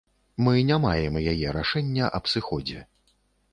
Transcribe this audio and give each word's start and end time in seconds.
Мы 0.45 0.53
не 0.69 0.77
маем 0.85 1.19
яе 1.33 1.47
рашэння 1.59 2.11
аб 2.21 2.33
сыходзе. 2.35 2.79